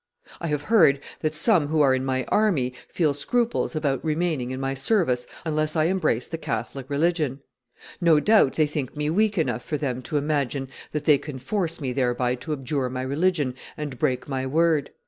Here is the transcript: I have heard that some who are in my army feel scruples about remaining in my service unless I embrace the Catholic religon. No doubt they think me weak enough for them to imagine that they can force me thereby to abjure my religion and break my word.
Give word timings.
I 0.39 0.47
have 0.47 0.63
heard 0.63 0.99
that 1.19 1.35
some 1.35 1.67
who 1.67 1.81
are 1.81 1.93
in 1.93 2.03
my 2.03 2.25
army 2.29 2.73
feel 2.87 3.13
scruples 3.13 3.75
about 3.75 4.03
remaining 4.03 4.49
in 4.49 4.59
my 4.59 4.73
service 4.73 5.27
unless 5.45 5.75
I 5.75 5.83
embrace 5.83 6.27
the 6.27 6.39
Catholic 6.39 6.87
religon. 6.89 7.41
No 8.01 8.19
doubt 8.19 8.53
they 8.53 8.65
think 8.65 8.97
me 8.97 9.11
weak 9.11 9.37
enough 9.37 9.61
for 9.63 9.77
them 9.77 10.01
to 10.01 10.17
imagine 10.17 10.69
that 10.91 11.03
they 11.05 11.19
can 11.19 11.37
force 11.37 11.79
me 11.79 11.93
thereby 11.93 12.33
to 12.33 12.51
abjure 12.51 12.89
my 12.89 13.03
religion 13.03 13.53
and 13.77 13.99
break 13.99 14.27
my 14.27 14.47
word. 14.47 14.89